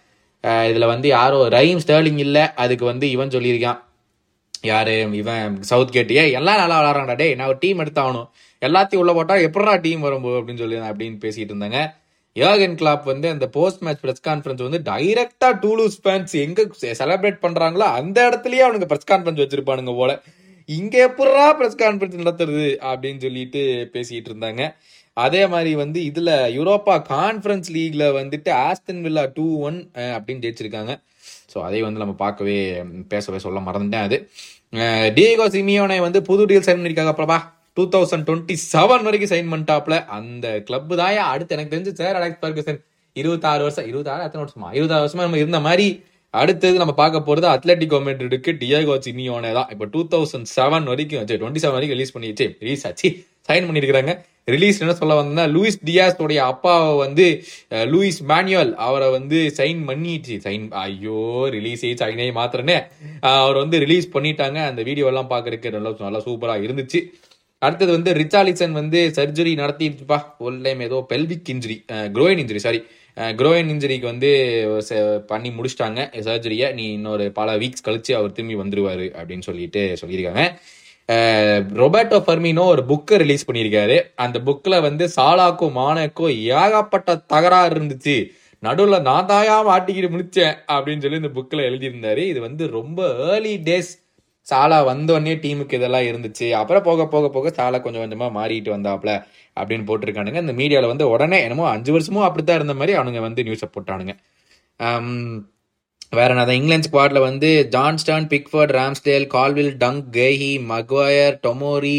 இதில் 0.69 0.86
வந்து 0.86 1.07
யாரோ 1.07 1.48
ரைம் 1.48 1.80
ஸ்டேர்லிங் 1.86 2.18
இல்லை. 2.18 2.53
அதுக்கு 2.53 2.86
வந்து 2.86 3.09
இவன் 3.09 3.27
சொல்லியிருக்கான். 3.27 3.80
யார்? 4.62 5.13
இவன் 5.13 5.62
சவுத் 5.62 5.95
கேட்டியே 5.95 6.31
எல்லாம் 6.31 6.57
நல்லா 6.57 6.77
விளாட்றாங்கடா 6.81 7.15
டே 7.15 7.36
நான் 7.36 7.48
ஒரு 7.48 7.57
டீம் 7.59 7.80
எடுத்தாகணும். 7.80 8.30
எல்லாத்தையும் 8.62 8.95
உள்ள 8.95 9.13
போட்டால் 9.13 9.50
எப்படா 9.50 9.81
டீம் 9.81 10.00
வரும்போது 10.00 10.39
அப்படின்னு 10.42 10.57
சொல்லி 10.57 10.75
அப்படின்னு 10.75 11.18
பேசிகிட்டு 11.18 11.53
இருந்தாங்க. 11.53 11.94
யோகன் 12.36 12.75
கிளாப் 12.80 13.06
வந்து 13.12 13.28
அந்த 13.33 13.45
போஸ்ட் 13.56 13.81
மேட்ச் 13.86 14.04
பிரஸ் 14.04 14.24
கான்ஃபரன்ஸ் 14.28 14.63
வந்து 14.66 14.80
டைரக்டா 14.92 15.50
டூலூஸ் 15.63 15.98
ஃபேன்ஸ் 16.04 16.33
எங்க 16.44 16.62
செலிப்ரேட் 17.00 17.42
பண்றாங்களோ 17.45 17.88
அந்த 18.00 18.18
இடத்துலயே 18.30 18.63
அவனுங்க 18.66 18.88
பிரஸ் 18.92 19.10
கான்ஃபரன்ஸ் 19.12 19.42
வச்சிருப்பானுங்க 19.44 19.94
போல. 20.01 20.13
இங்க 20.69 20.95
எப்படா 21.07 21.45
பிரஸ் 21.60 21.81
கான்ஃபரன்ஸ் 21.83 22.22
நடத்துறது 22.24 22.68
அப்படின்னு 22.92 23.22
சொல்லிட்டு 23.25 23.62
பேசிட்டு 23.94 24.30
இருந்தாங்க. 24.31 24.63
அதே 25.18 25.44
மாதிரி 25.54 25.72
வந்து 25.83 26.00
இதுல 26.10 26.31
யூரோப்பா 26.57 26.95
கான்ஃபரன்ஸ் 27.13 27.69
லீக்ல 27.78 28.04
வந்துட்டு 28.19 28.51
ஆஸ்டன் 28.68 29.01
வில்லா 29.06 29.24
டூ 29.38 29.48
ஒன் 29.68 29.80
அப்படின்னு 30.16 30.44
ஜெயிச்சிருக்காங்க. 30.45 30.94
ஸோ 31.54 31.57
அதை 31.68 31.80
வந்து 31.88 32.01
நம்ம 32.04 32.13
பார்க்கவே 32.25 32.57
பேசவே 33.13 33.39
சொல்ல 33.45 33.60
மறந்துட்டேன் 33.66 34.06
அது. 34.07 34.18
டியகோ 35.18 35.48
சிமியோனை 35.56 35.98
வந்து 36.07 36.19
புது 36.30 36.45
டீல் 36.51 36.68
சைன் 36.68 36.80
பண்ணிருக்காங்க 36.80 37.13
அப்புறமா 37.13 37.39
டூ 37.78 37.84
தௌசண்ட் 37.96 38.26
டுவெண்ட்டி 38.28 38.56
செவன் 38.72 39.06
வரைக்கும் 39.08 39.32
சைன் 39.34 39.52
பண்ணிட்டாப்ல 39.52 39.98
அந்த 40.18 40.46
கிளப் 40.68 40.94
தாயா 41.02 41.26
அடுத்து 41.34 41.56
எனக்கு 41.58 41.74
தெரிஞ்சு 41.74 41.94
சார் 42.00 42.18
அலெக்ஸ் 42.20 42.42
பர்கசன் 42.46 42.80
இருபத்தாறு 43.16 43.62
வருஷம் 43.66 43.88
இருபத்தாறு 43.90 44.26
எத்தனை 44.28 44.44
வருஷமா? 44.46 44.70
இருபத்தாறு 44.78 45.04
வருஷமா 45.06 45.26
நம்ம 45.28 45.40
இருந்த 45.44 45.60
மாதிரி 45.68 45.88
அடுத்தது 46.34 46.82
நம்ம 46.82 46.94
பார்க்க 47.00 47.28
போறது 47.28 47.48
அத்லட்டிக் 47.54 47.96
மெட்ரிடுக்கு 48.08 48.52
டியாகோ 48.60 48.96
சிமியோனே 49.06 49.50
தான். 49.58 49.70
இப்போ 49.74 49.86
டூ 49.94 50.02
தௌசண்ட் 50.14 50.48
செவன் 50.58 50.86
வரைக்கும் 50.92 51.26
டுவெண்ட்டி 51.32 51.64
செவன் 51.64 51.78
வரைக்கும் 51.78 51.98
ரிலீஸ் 51.98 52.14
பண்ணிச்சு 52.16 52.46
ரிலீஸ் 52.64 52.86
ஆச்சு. 52.90 53.10
சைன் 53.50 53.66
பண்ணியிருக்கிறாங்க. 53.68 54.14
ரிலீஸ் 54.54 54.80
என்ன 54.84 54.94
சொல்ல 55.00 55.16
வந்தா 55.22 55.44
லூயிஸ் 55.56 55.80
டியாஸ் 55.88 56.22
உடைய 56.26 56.42
அப்பாவை 56.52 56.94
வந்து 57.06 57.26
லூயிஸ் 57.94 58.22
மேனுவல் 58.32 58.72
அவரை 58.86 59.10
வந்து 59.18 59.40
சைன் 59.60 59.82
பண்ணிடுச்சு 59.90 60.38
சைன் 60.46 60.66
ஐயோ 60.86 61.24
ரிலீஸ் 61.58 61.84
சைனே 62.04 62.28
மாத்திரனே 62.40 62.78
அவர் 63.34 63.60
வந்து 63.64 63.80
ரிலீஸ் 63.86 64.08
பண்ணிட்டாங்க. 64.16 64.60
அந்த 64.70 64.84
வீடியோ 64.90 65.08
எல்லாம் 65.12 65.32
பாக்குறதுக்கு 65.34 65.76
நல்லா 65.78 65.94
நல்லா 66.08 66.22
சூப்பரா 66.30 66.56
இருந்துச்சு. 66.68 67.02
அடுத்தது 67.62 67.92
வந்து 67.92 68.13
ரிச்சாலிசன் 68.13 68.72
வந்து 68.72 69.12
சர்ஜரி 69.16 69.54
நடத்திட்டுப்பா 69.56 70.18
ஒரு 70.38 70.62
டைம் 70.62 70.80
ஏதோ 70.80 71.06
pelvic 71.10 71.50
injury 71.50 71.75
groin 72.16 72.42
injury 72.44 72.56
sorry 72.58 72.80
groin 73.38 73.72
இன்ஜுரிக்கு 73.72 74.02
வந்து 74.04 74.30
பண்ணி 75.28 75.50
முடிச்சிட்டாங்க 75.50 76.00
சர்ஜரியை. 76.22 76.74
நீ 76.74 76.94
இன்னொரு 76.94 77.31
பல 77.31 77.58
வீக்ஸ் 77.58 77.86
கழிச்சு 77.88 78.12
அவர் 78.12 78.31
திரும்பி 78.31 78.56
வந்துருவாரு 78.56 79.08
அப்படின்னு 79.18 79.42
சொல்லிட்டு 79.42 79.98
சொல்லியிருக்காங்க. 80.02 80.44
அஹ், 81.10 81.62
ரொபர்ட்டோ 81.75 82.19
ஃபர்மினோ 82.25 82.66
ஒரு 82.66 82.84
புக்கை 82.88 83.16
ரிலீஸ் 83.16 83.48
பண்ணியிருக்காரு. 83.50 83.96
அந்த 84.16 84.40
புக்கில் 84.40 84.81
வந்து 84.81 85.06
சாலாக்கும் 85.16 85.75
மானக்கும் 85.75 86.34
ஏகப்பட்ட 86.58 87.10
தகராறு 87.28 87.75
இருந்துச்சு. 87.75 88.16
நடுவில் 88.63 89.02
நான் 89.02 89.28
தாயா 89.28 89.58
மாட்டிக்கிட்டு 89.68 90.13
முடிச்சேன் 90.16 90.56
அப்படின்னு 90.72 91.02
சொல்லி 91.02 91.22
இந்த 91.24 91.34
புக்கில் 91.36 91.68
எழுதியிருந்தாரு. 91.69 92.24
இது 92.25 92.40
வந்து 92.42 92.63
ரொம்ப 92.69 93.00
ஏர்லி 93.28 93.54
டேஸ் 93.63 93.92
சாலா 94.48 94.78
வந்தோடனே 94.88 95.34
டீமுக்கு 95.44 95.74
இதெல்லாம் 95.74 96.02
இருந்துச்சு. 96.02 96.52
அப்புறம் 96.52 96.84
போக 96.84 97.08
போக 97.08 97.30
போக 97.30 97.50
சாலா 97.50 97.82
கொஞ்சம் 97.82 98.02
கொஞ்சமாக 98.02 98.36
மாறிட்டு 98.38 98.70
வந்தாப்ல 98.70 99.12
அப்படின்னு 99.58 99.88
போட்டிருக்கானுங்க. 99.88 100.40
இந்த 100.40 100.54
மீடியாவில் 100.54 100.88
வந்து 100.88 101.10
உடனே 101.10 101.42
என்னமோ 101.42 101.70
அஞ்சு 101.70 101.92
வருஷமும் 101.92 102.24
அப்படித்தான் 102.24 102.56
இருந்த 102.56 102.74
மாதிரி 102.74 102.98
அவனுங்க 102.98 103.20
வந்து 103.20 103.44
நியூஸை 103.44 103.68
போட்டானுங்க. 103.76 104.14
வேற 106.12 106.34
என்ன 106.34 106.54
இங்கிலாந்து 106.54 106.90
ஸ்குவாட்ல 106.90 107.20
வந்து 107.20 107.50
Johnstone 107.72 108.28
Pickford 108.28 108.74
Ramsdale 108.78 109.28
Colwill 109.34 109.74
Dunk 109.78 110.06
Guehi 110.12 110.52
Maguire 110.66 111.40
Tomori 111.44 111.98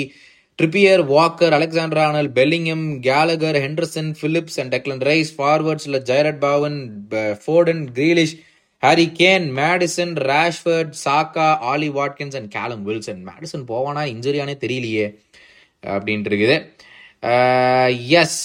Trippier 0.59 1.06
Walker 1.06 1.53
Alexander 1.53 1.99
Arnold 1.99 2.33
Bellingham 2.33 3.00
Gallagher 3.00 3.56
Henderson 3.56 4.15
Phillips 4.21 4.61
and 4.61 4.75
Declan 4.75 5.03
Rice 5.03 5.33
ஃபார்வர்ட்ஸ்ல 5.38 5.99
Jarrod 6.03 6.38
Bowen 6.38 6.77
ப- 7.09 7.38
Foden 7.43 7.87
Grealish 7.95 8.35
Harry 8.82 9.06
Kane 9.19 9.44
Maddison 9.58 10.14
Rashford 10.31 10.94
Saka 11.05 11.49
Ollie 11.73 11.88
Watkins 11.99 12.37
and 12.38 12.50
Callum 12.50 12.82
Wilson 12.88 13.20
Maddison 13.29 13.64
போவானா 13.69 14.02
இன்ஜுரியானே 14.14 14.56
தெரியலையே 14.64 15.06
அப்படின்ட்டு 15.82 16.31
இருக்குது 16.32 16.56
yes 18.23 18.40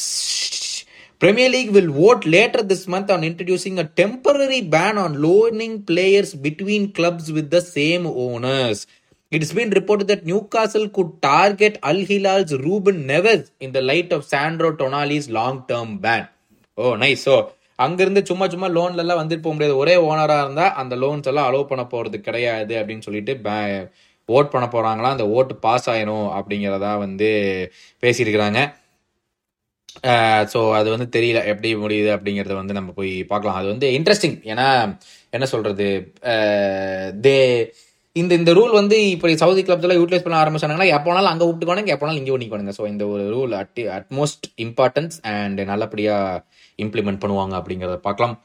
Premier 1.21 1.49
League 1.49 1.71
will 1.71 1.91
vote 1.93 2.23
later 2.27 2.61
this 2.61 2.87
month 2.87 3.09
on 3.09 3.23
introducing 3.23 3.79
a 3.79 3.85
temporary 4.01 4.61
ban 4.73 4.95
on 4.99 5.19
loaning 5.19 5.81
players 5.81 6.35
between 6.35 6.91
clubs 6.91 7.31
with 7.31 7.49
the 7.49 7.61
same 7.69 8.05
owners. 8.25 8.85
It 9.31 9.41
has 9.41 9.51
been 9.51 9.71
reported 9.71 10.07
that 10.07 10.25
Newcastle 10.25 10.87
could 10.89 11.21
target 11.21 11.79
Al 11.83 12.01
Hilal's 12.09 12.53
Ruben 12.57 13.07
Neves 13.07 13.49
in 13.59 13.71
the 13.71 13.81
light 13.81 14.11
of 14.11 14.25
Sandro 14.25 14.71
Tonali's 14.81 15.29
long-term 15.29 15.91
ban. 15.97 16.23
Oh 16.77 16.95
nice 16.95 17.21
so 17.27 17.35
அங்கிருந்து 17.79 18.21
சும்மா 18.29 18.45
சும்மா 18.53 18.67
லோன்ல 18.77 19.03
எல்லாம் 19.03 19.21
வந்துட்டு 19.21 19.45
போக 19.45 19.53
முடியாது. 19.55 19.75
ஒரே 19.83 19.95
ஓனரா 20.09 20.37
இருந்தா 20.43 20.65
அந்த 20.81 20.93
லோன்ஸ் 21.03 21.29
எல்லாம் 21.31 21.47
அலோவ் 21.49 21.69
பண்ண 21.71 21.83
போறது 21.93 22.19
கிடையாது 22.27 22.73
அப்படின்னு 22.81 23.05
சொல்லிட்டு 23.07 23.33
ஓட் 24.29 24.51
பண்ண 24.53 24.65
போறாங்களா? 24.71 25.09
அந்த 25.15 25.25
ஓட்டு 25.37 25.53
பாஸ் 25.65 25.87
ஆயிரும் 25.91 26.27
அப்படிங்கிறதா 26.37 26.91
வந்து 27.05 27.29
பேசியிருக்கிறாங்க. 28.03 28.59
ஸோ 30.53 30.59
அது 30.79 30.87
வந்து 30.93 31.07
தெரியல 31.15 31.39
எப்படி 31.51 31.69
முடியுது 31.83 32.09
அப்படிங்கிறத 32.15 32.55
வந்து 32.61 32.77
நம்ம 32.79 32.91
போய் 32.99 33.13
பார்க்கலாம். 33.31 33.59
அது 33.59 33.67
வந்து 33.73 33.87
இன்ட்ரெஸ்டிங் 33.97 34.37
ஏன்னா 34.51 34.67
என்ன 35.35 35.45
சொல்றது? 35.53 35.87
தே 37.25 37.37
இந்த 38.19 38.33
இந்த 38.39 38.51
ரூல் 38.57 38.73
வந்து 38.79 38.97
இப்படி 39.13 39.33
சவுதி 39.41 39.61
கிளப்ஸ் 39.67 39.85
எல்லாம் 39.85 39.99
யூட்டிலைஸ் 40.01 40.25
பண்ண 40.25 40.37
ஆரம்பிச்சாங்கன்னா 40.43 40.87
எப்போனாலும் 40.97 41.31
அங்க 41.31 41.45
விட்டுக்கோனுங்க 41.47 41.91
எப்போனாலும் 41.95 42.19
இங்கே 42.21 42.33
ஒன்றிக்கோனுங்க 42.35 42.73
ஸோ 42.77 42.83
இந்த 42.91 43.03
ஒரு 43.13 43.23
rule 43.35 43.53
at 43.61 43.81
utmost 43.97 44.45
importance 44.65 45.17
and 45.33 45.59
நல்லபடியாக 45.71 46.43
இம்ப்ளிமெண்ட் 46.85 47.21
பண்ணுவாங்க 47.23 47.53
அப்படிங்கிறத 47.59 47.97
பார்க்கலாம். 48.07 48.35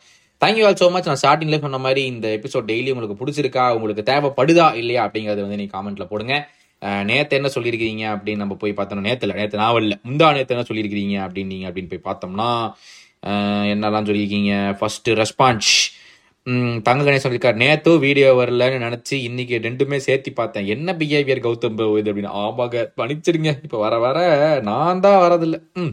தேங்க்யூ 0.42 0.64
ஆல் 0.68 0.78
ஸோ 0.82 0.86
மச் 0.94 1.08
நான் 1.10 1.20
ஸ்டார்டிங்ல 1.22 1.58
சொன்ன 1.64 1.80
மாதிரி 1.86 2.02
இந்த 2.12 2.26
எபிசோட் 2.38 2.68
டெய்லி 2.70 2.92
உங்களுக்கு 2.94 3.18
பிடிச்சிருக்கா 3.20 3.64
உங்களுக்கு 3.76 4.04
தேவைப்படுதா 4.10 4.66
இல்லையா 4.80 5.02
அப்படிங்கறத 5.06 5.44
வந்து 5.46 5.60
நீங்கள் 5.60 5.76
காமெண்ட்ல 5.76 6.06
போடுங்க. 6.12 6.34
நேற்று 6.82 7.08
நேத்து 7.10 7.38
என்ன 7.38 7.50
சொல்லியிருக்கிறீங்க 7.54 8.04
அப்படின்னு 8.14 8.42
நம்ம 8.44 8.54
போய் 8.62 8.72
பார்த்தோம்னா 8.78 9.06
நேற்றுல 9.08 9.34
நேற்று 9.34 9.40
நேத்து 9.40 9.62
நாவல் 9.64 9.84
இல்லை 9.86 9.98
முந்தா 10.08 10.28
நேத்து 10.36 10.54
என்ன 10.56 10.66
சொல்லியிருக்கிறீங்க 10.70 11.16
அப்படின்னு 11.26 11.52
நீங்க 11.54 11.66
அப்படின்னு 11.68 11.92
போய் 11.92 12.06
பார்த்தோம்னா 12.08 12.48
என்னெல்லாம் 13.72 14.08
சொல்லியிருக்கீங்க? 14.08 14.52
ஃபர்ஸ்ட் 14.78 15.08
ரெஸ்பான்ஸ் 15.20 15.70
தங்க 16.86 17.00
கணேசன் 17.06 17.24
சொல்லியிருக்காரு 17.24 17.60
நேத்தும் 17.62 18.00
வீடியோ 18.04 18.28
வரலன்னு 18.38 18.78
நினைச்சு 18.84 19.14
இன்னைக்கு 19.28 19.56
ரெண்டுமே 19.66 19.98
சேர்த்து 20.06 20.30
பார்த்தேன். 20.40 20.66
என்ன 20.74 20.94
பிஹேவியர் 21.00 21.42
கௌதம் 21.44 21.76
இது 22.00 22.10
அப்படின்னு? 22.12 22.32
ஆமாங்க 22.44 22.78
பணிச்சிருங்க 23.00 23.50
இப்ப 23.66 23.76
வர 23.84 23.98
வர 24.04 24.18
நான் 24.68 25.02
தான் 25.04 25.20
வரதில்ல. 25.24 25.58
ம். 25.82 25.92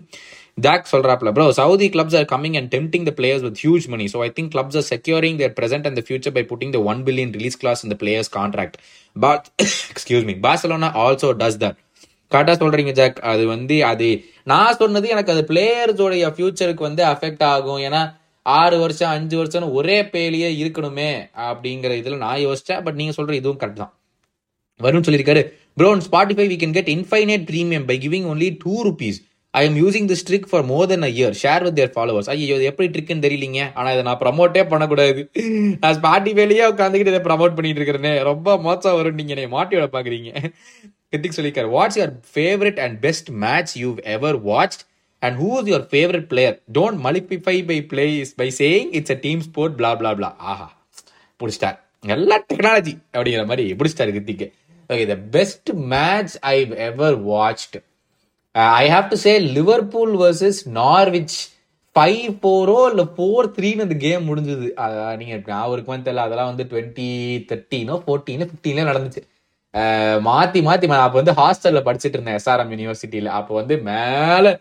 jack 0.65 0.89
சொல்றாப்ல 0.93 1.31
bro 1.35 1.45
Saudi 1.59 1.87
clubs 1.95 2.15
are 2.19 2.25
coming 2.31 2.57
and 2.59 2.71
tempting 2.75 3.05
the 3.09 3.11
players 3.19 3.43
with 3.47 3.59
huge 3.63 3.85
money 3.93 4.05
so 4.13 4.19
I 4.27 4.29
think 4.37 4.51
clubs 4.55 4.77
are 4.79 4.87
securing 4.93 5.37
their 5.41 5.53
present 5.59 5.85
and 5.89 6.01
future 6.07 6.35
by 6.37 6.43
putting 6.51 6.73
the 6.77 6.81
one 6.91 7.01
billion 7.07 7.33
release 7.37 7.59
clause 7.61 7.83
இந்த 7.87 7.97
players 8.01 8.31
contract 8.39 8.77
but 9.15 9.45
excuse 9.91 10.25
me 10.31 10.35
Barcelona 10.47 10.89
also 11.05 11.29
does 11.43 11.59
that 11.63 11.77
கரெக்டாக 12.31 12.57
சொல்றீங்க 12.63 12.91
jack. 12.97 13.19
அது 13.31 13.43
வந்து 13.53 13.75
அது 13.91 14.07
நான் 14.51 14.77
சொன்னது 14.81 15.07
எனக்கு 15.15 15.33
அது 15.35 15.43
பிளேயர்ஸோடைய 15.51 16.25
ஃபியூச்சருக்கு 16.35 16.83
வந்து 16.89 17.03
அஃபெக்ட் 17.13 17.45
ஆகும். 17.53 17.79
ஏன்னா 17.87 18.01
ஆறு 18.41 18.79
வருஷம் 18.79 19.09
அஞ்சு 19.09 19.37
வருஷம் 19.37 19.71
ஒரே 19.71 20.01
பேலியே 20.01 20.49
இருக்கணுமே 20.63 21.29
அப்படிங்கிற 21.35 21.97
இதில் 21.97 22.17
நான் 22.17 22.39
யோசிச்சேன். 22.39 22.83
பட் 22.83 22.95
நீங்க 22.95 23.23
சொல்ற 23.23 23.31
இதுவும் 23.31 23.59
கரெக்ட் 23.59 23.73
தான். 23.73 23.93
வருண் 24.79 25.07
சொல்லியிருக்காரு 25.07 25.51
bro 25.73 25.89
on 25.89 26.01
Spotify 26.11 26.45
we 26.51 26.55
can 26.55 26.71
get 26.71 26.87
infinite 26.87 27.43
premium 27.51 27.85
by 27.85 27.97
giving 28.07 28.27
only 28.27 28.57
two 28.63 28.83
rupees 28.83 29.17
I 29.51 29.65
am 29.65 29.75
using 29.75 30.05
the 30.05 30.15
trick 30.29 30.47
for 30.49 30.65
more 30.65 30.87
then 30.87 31.01
a 31.01 31.07
year 31.07 31.35
share 31.43 31.63
with 31.63 31.79
their 31.79 31.91
followers 31.95 32.29
ஐயோ 32.29 32.55
இது 32.55 32.63
எப்படி 32.63 32.87
ட்ரிக்னு 32.89 33.23
தெரியலீங்க. 33.25 33.71
ஆனால் 33.73 33.91
இதை 33.91 34.03
நான் 34.03 34.17
ப்ரமோட்டே 34.17 34.67
பண்ணக்கூடாது. 34.67 35.31
நான் 35.79 35.99
ஸ்பாட்டிஃபைலேயே 36.01 36.65
உட்காந்துக்கிட்டு 36.73 37.11
இதை 37.13 37.21
ப்ரமோட் 37.29 37.55
பண்ணிட்டு 37.55 37.81
இருக்கிறேனே. 37.81 38.23
ரொம்ப 38.23 38.57
மோசம் 38.57 38.95
வரும் 38.95 39.15
நீங்க 39.15 39.33
என்னை 39.33 39.47
மாட்டி 39.47 39.79
விட 39.79 39.87
பாக்குறீங்க. 39.99 40.31
கிருத்திக் 41.11 41.37
சொல்லியிருக்காரு 41.37 41.69
what's 41.77 41.97
your 41.99 42.13
favourite 42.33 42.79
and 42.79 42.99
best 42.99 43.29
match 43.29 43.77
you 43.77 43.95
ever 44.03 44.45
watched 44.45 44.83
and 45.21 45.37
who 45.41 45.49
is 45.59 45.69
your 45.71 45.85
favourite 45.91 46.27
player 46.31 46.57
don't 46.77 46.99
mollify 47.07 47.55
by 47.69 47.77
please 47.91 48.31
by 48.41 48.49
saying 48.61 48.89
it's 48.99 49.15
a 49.15 49.19
team 49.25 49.43
sport 49.49 49.75
blah 49.79 49.91
blah 50.01 50.11
blah 50.19 50.31
ஆஹா 50.53 50.67
பிடிச்சிட்டார் 51.39 51.77
நல்லா 52.03 52.35
டெக்னாலஜி 52.49 52.95
அப்படிங்கிற 53.15 53.45
மாதிரி 53.45 53.65
பிடிச்சிட்டார் 53.79 54.13
கிருத்திக்கு 54.15 54.47
okay 54.89 55.05
the 55.13 55.17
best 55.37 55.71
match 55.93 56.35
I 56.53 56.55
ever 56.89 57.17
watched 57.31 57.77
I 58.81 58.85
have 58.95 59.07
to 59.09 59.19
say 59.25 59.33
Liverpool 59.57 60.13
versus 60.23 60.61
Norwich 60.81 61.37
five 61.95 62.29
ஃபோரோ 62.41 62.79
இல்லை 62.91 63.05
four 63.15 63.47
த்ரீன்னு 63.55 63.85
அந்த 63.85 63.95
game 64.03 64.27
முடிஞ்சது. 64.29 64.67
நீங்கள் 65.17 65.43
நான் 65.53 65.69
ஒரு 65.73 65.81
வந்து 65.87 66.07
தெரியல. 66.07 66.25
அதெல்லாம் 66.27 66.51
வந்து 66.51 66.65
டுவெண்ட்டி 66.71 67.07
தேர்ட்டீனோ 67.49 67.95
ஃபோர்டீனோ 68.05 68.47
ஃபிஃப்டீனோ 68.51 68.85
நடந்துச்சு. 68.91 69.23
Uh, 69.73 70.15
மாற்றி 70.27 70.59
மாற்றி 70.67 70.85
நான் 70.91 71.03
அப்போ 71.05 71.17
வந்து 71.21 71.33
ஹாஸ்டலில் 71.39 71.83
படிச்சுட்டு 71.87 72.17
இருந்தேன் 72.17 72.37
எஸ்ஆர்எம் 72.39 72.71
யூனிவர்சிட்டியில் 72.73 73.27
அப்போ 73.39 73.51
வந்து 73.59 73.75
மேலே 73.89 74.51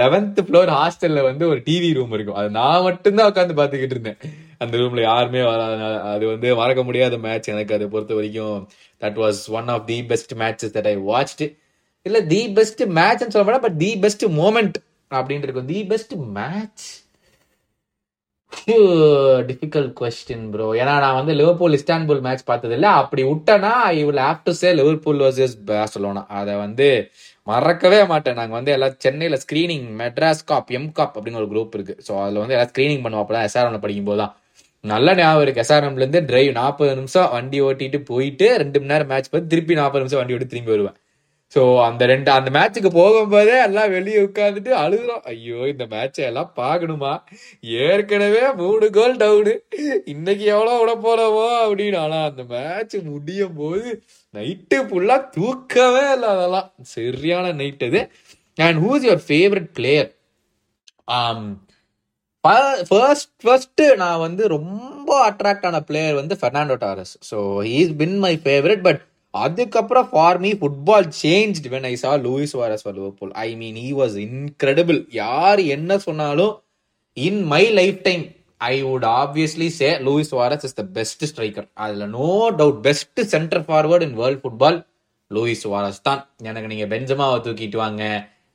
லெவன்த் 0.00 0.38
ஃப்ளோர் 0.46 0.70
ஹாஸ்டல்ல 0.76 1.20
வந்து 1.28 1.44
ஒரு 1.48 1.60
டிவி 1.66 1.90
ரூம் 1.98 2.14
இருக்கும். 2.16 2.38
அது 2.40 2.48
நான் 2.58 2.86
மட்டும்தான் 2.86 3.28
உட்காந்து 3.32 3.58
பாத்துக்கிட்டு 3.60 3.96
இருந்தேன். 3.96 4.18
அந்த 4.62 4.74
ரூம்ல 4.80 5.00
யாருமே 5.00 5.42
வராதனால 5.50 5.94
அது 6.12 6.24
வந்து 6.32 6.48
மறக்க 6.60 6.82
முடியாத 6.88 7.18
மேட்ச் 7.26 7.52
எனக்கு 7.54 7.76
அதை 7.76 7.86
பொறுத்த 7.94 8.14
வரைக்கும். 8.18 8.58
That 9.02 9.20
was 9.24 9.40
one 9.58 9.68
of 9.74 9.86
the 9.90 9.98
best 10.12 10.34
matches 10.42 10.74
that 10.78 10.90
I 10.92 10.96
watched 11.10 11.46
இல்ல 12.06 12.20
தி 12.32 12.40
பெஸ்ட் 12.58 12.82
மேட்ச்னு 12.98 13.34
சொல்ல 13.34 13.46
மாட்டேன் 13.46 13.66
பட் 13.68 13.78
தி 13.84 13.90
பெஸ்ட் 14.04 14.26
மோமெண்ட் 14.40 14.78
அப்படின்னு 15.10 15.46
இருக்கும் 15.48 15.70
the 15.72 15.80
best 15.92 16.14
match 16.38 16.86
difficult 19.48 19.92
question 20.00 20.46
bro 20.52 20.66
ஏன்னா 20.80 20.94
நான் 21.04 21.18
வந்து 21.18 21.34
லிவர்பூல் 21.34 21.76
இஸ்டான்புல் 21.78 22.20
மேட்ச் 22.26 22.44
பார்த்தது 22.44 22.74
இல்லை 22.74 22.90
அப்படி 23.00 23.22
விட்டேன்னா 23.22 23.72
I 23.92 23.98
will 24.04 24.22
have 24.26 24.42
to 24.44 24.52
say 24.52 24.70
Liverpool 24.80 25.22
versus 25.26 25.54
Barcelona 25.70 26.22
அதை 26.40 26.54
வந்து 26.56 26.88
மறக்கவே 27.46 28.00
மாட்டேன். 28.12 28.36
நாங்கள் 28.40 28.58
வந்து 28.58 28.72
எல்லாம் 28.74 28.96
சென்னையில் 29.04 29.38
screening 29.44 29.86
Madras 30.00 30.42
Kop 30.50 30.70
M 30.78 30.90
Kop 30.98 31.14
அப்படின்னு 31.16 31.40
ஒரு 31.42 31.48
குரூப் 31.52 31.74
இருக்கு. 31.78 31.94
ஸோ 32.06 32.12
அதில் 32.24 32.40
வந்து 32.42 32.54
எல்லாம் 32.56 32.70
ஸ்க்ரீனிங் 32.72 33.04
பண்ணுவாப்பல 33.06 33.40
எஸ்ஆர்எம்ல 33.48 33.80
படிக்கும் 33.84 34.08
போது 34.10 34.20
தான். 34.22 34.32
நல்ல 34.84 35.08
ஞாபகம் 35.20 35.44
இருக்கு. 35.44 35.62
எஸ்ஆர்எம்லேருந்து 35.64 36.20
டிரைவ் 36.30 36.50
நாற்பது 36.60 36.92
நிமிஷம் 37.00 37.28
வண்டி 37.34 37.58
ஓட்டிட்டு 37.68 37.98
போயிட்டு 38.10 38.46
ரெண்டு 38.62 38.78
மணி 38.80 38.92
நேரம் 38.92 39.10
மேட்ச் 39.12 39.30
பார்த்து 39.32 39.52
திருப்பி 39.54 39.74
நாற்பது 39.80 40.02
நிமிஷம் 40.04 40.20
வண்டி 40.22 40.36
ஓட்டி 40.36 40.48
திரும்பி 40.54 40.72
வருவேன். 40.74 40.96
ஸோ 41.54 41.62
அந்த 41.86 42.02
ரெண்டு 42.10 42.30
அந்த 42.36 42.50
மேட்சுக்கு 42.56 42.90
போகும்போதே 42.98 43.56
எல்லாம் 43.66 43.92
வெளியே 43.94 44.18
உட்காந்துட்டு 44.26 44.72
அழுகுறோம். 44.82 45.24
ஐயோ 45.32 45.58
இந்த 45.72 45.84
மேட்சை 45.94 46.22
எல்லாம் 46.28 46.52
பார்க்கணுமா? 46.60 47.12
ஏற்கனவே 47.86 48.42
மூணு 48.62 48.86
கோல் 48.96 49.18
டவுனு 49.22 49.54
இன்னைக்கு 50.12 50.44
எவ்வளோ 50.54 50.76
விட 50.80 50.94
போறவோ 51.06 51.46
அப்படின்னு. 51.64 51.98
ஆனால் 52.04 52.28
அந்த 52.30 52.44
மேட்ச் 52.54 52.96
முடியும் 53.10 53.56
போது 53.60 53.90
நைட்டு 54.34 54.78
ஃபுல்லாக 54.88 55.28
தூக்கவே 55.36 56.04
இல்லை 56.16 56.30
அதெல்லாம். 56.36 56.70
சரியான 56.96 57.52
நைட் 57.60 57.86
அது. 57.88 58.02
And 58.58 58.80
who's 58.86 59.06
your 59.08 59.24
favourite 59.28 59.70
player 59.78 60.10
first 62.88 63.32
first 63.42 63.82
நான் 64.02 64.22
வந்து 64.26 64.42
ரொம்ப 64.56 65.08
அட்ராக்ட் 65.28 65.66
ஆன 65.68 65.80
பிளேயர் 65.88 66.20
வந்து 66.20 66.34
Fernando 66.40 66.76
Torres 66.84 67.12
so 67.28 67.38
he's 67.70 67.92
been 68.00 68.16
my 68.24 68.34
favourite 68.44 68.82
but 68.86 69.02
அதுக்கப்புறம் 69.34 70.08
for 70.10 70.40
me 70.44 70.50
football 70.60 71.08
change 71.22 71.58
when 71.74 71.86
I 71.90 71.94
saw 72.02 72.10
Luis 72.26 72.54
Suarez 72.60 72.84
for 72.84 72.96
Liverpool 72.98 73.32
I 73.46 73.48
mean 73.62 73.78
he 73.84 73.90
was 74.00 74.16
incredible 74.26 74.98
யார் 75.22 75.60
என்ன 75.76 75.98
சொன்னாலும் 76.06 76.54
in 77.16 77.42
my 77.52 77.62
life 77.80 78.00
time 78.08 78.24
I 78.72 78.74
would 78.88 79.06
obviously 79.20 79.68
say 79.80 79.88
Luis 80.06 80.32
Suarez 80.38 80.64
is 80.68 80.78
the 80.80 80.84
best 80.96 81.24
striker 81.30 81.68
அதுல 81.84 82.06
no 82.18 82.30
doubt 82.60 82.80
best 82.86 83.20
centre 83.34 83.64
forward 83.68 84.04
in 84.08 84.16
world 84.20 84.42
football 84.42 84.78
Luis 85.30 85.64
Suarez 85.72 86.04
தான். 86.08 86.20
எனக்கு 86.48 86.70
நீங்க 86.72 86.86
பெஞ்சமாவை 86.94 87.38
தூக்கிட்டு 87.44 87.78
வாங்க 87.84 88.02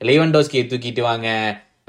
லீவன்டோஸ்கியை 0.08 0.64
தூக்கிட்டு 0.72 1.02
வாங்க 1.10 1.28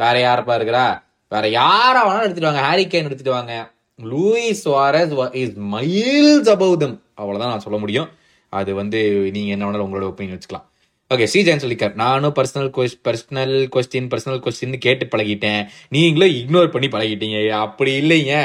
வேற 0.02 0.16
யாரப்பா 0.26 0.54
இருக்கிறா? 0.60 0.86
வேற 1.32 1.46
யாரா 1.50 2.00
வேணாலும் 2.06 2.26
எடுத்துட்டு 2.28 2.50
வாங்க 2.50 2.64
ஹாரி 2.68 2.86
கேன் 2.94 3.08
எடுத்துட்டு 3.10 3.36
வாங்க. 3.38 3.54
Luis 4.00 4.64
Suarez 4.76 5.14
is 5.42 5.56
miles 5.74 6.50
above 6.56 6.76
them 6.84 6.96
அவ்வளவுதான் 7.22 7.54
நான் 7.54 7.66
சொல்ல 7.66 7.80
முடியும். 7.84 8.10
அது 8.58 8.72
வந்து 8.82 9.00
நீங்கள் 9.36 9.56
என்ன 9.56 9.66
வேணாலும் 9.66 9.88
உங்களோட 9.88 10.06
ஒப்பீனியன் 10.12 10.38
வச்சுக்கலாம். 10.38 10.66
ஓகே 11.12 11.28
ஸ்ரீஜான் 11.32 11.62
சொல்லிக்கார் 11.64 12.00
நானும் 12.02 12.34
personal 12.38 12.72
personal 13.08 13.54
question 13.76 14.10
personal 14.12 14.42
question 14.46 14.76
கேட்டு 14.86 15.06
பழகிட்டேன். 15.14 15.62
நீங்களும் 15.96 16.34
இக்னோர் 16.40 16.74
பண்ணி 16.74 16.90
பழகிட்டீங்க. 16.96 17.38
அப்படி 17.66 17.92
இல்லைங்க. 18.02 18.36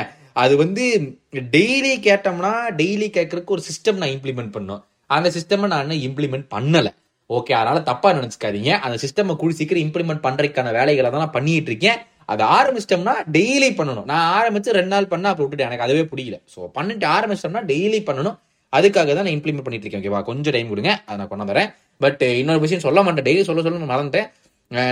அது 0.43 0.55
வந்து 0.63 0.85
டெய்லி 1.57 1.93
கேட்டோம்னா 2.09 2.53
டெய்லி 2.81 3.09
கேட்கறதுக்கு 3.17 3.57
ஒரு 3.57 3.65
சிஸ்டம் 3.71 4.01
நான் 4.03 4.15
இம்ப்ளிமெண்ட் 4.17 4.55
பண்ணோம். 4.57 4.83
அந்த 5.17 5.29
சிஸ்டம் 5.37 5.67
நான் 5.75 5.93
இம்ப்ளிமெண்ட் 6.09 6.47
பண்ணலை. 6.55 6.93
ஓகே 7.31 7.53
அதனால 7.59 7.79
தப்பா 7.91 8.09
நினைச்சுக்காதீங்க. 8.17 8.73
அந்த 8.87 8.97
சிஸ்டம் 9.05 9.39
கூடி 9.43 9.55
சீக்கிரம் 9.61 9.85
இம்ப்ளிமெண்ட் 9.87 10.25
பண்றதுக்கான 10.27 10.73
வேலைகளை 10.79 11.09
தான் 11.11 11.23
நான் 11.25 11.37
பண்ணிட்டு 11.37 11.71
இருக்கேன். 11.73 12.01
அதை 12.33 12.43
ஆரம்பிச்சிட்டோம்னா 12.57 13.15
டெய்லி 13.37 13.69
பண்ணணும். 13.79 14.07
நான் 14.11 14.27
ஆரம்பிச்சு 14.39 14.77
ரெண்டு 14.79 14.93
நாள் 14.95 15.11
பண்ண 15.13 15.31
அப்புறம் 15.31 15.47
விட்டுட்டு 15.47 15.69
எனக்கு 15.69 15.87
அதுவே 15.87 16.03
பிடிக்கல 16.11 16.37
ஸோ 16.53 16.69
பண்ணிட்டு 16.79 17.07
ஆரம்பிச்சிட்டோம்னா 17.17 17.63
டெய்லி 17.73 18.01
பண்ணணும். 18.09 18.37
அதுக்காக 18.79 19.11
தான் 19.17 19.27
நான் 19.27 19.37
இம்ப்ளிமெண்ட் 19.37 19.67
பண்ணிட்டு 19.67 19.87
இருக்கேன் 19.87 20.03
ஓகேவா 20.03 20.21
கொஞ்சம் 20.31 20.55
டைம் 20.57 20.71
கொடுங்க 20.73 20.93
அதை 21.07 21.17
நான் 21.21 21.31
கொண்டு 21.33 21.51
வரேன். 21.53 21.69
பட் 22.05 22.23
இன்னொரு 22.41 22.63
விஷயம் 22.65 22.85
சொல்ல 22.87 23.03
மாட்டேன். 23.07 23.27
டெய்லி 23.29 23.43
சொல்ல 23.49 23.63
சொல்ல 23.65 23.83
நான் 23.83 23.95
மறந்துட்டேன். 23.95 24.29